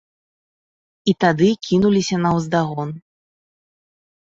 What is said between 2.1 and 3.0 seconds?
наўздагон.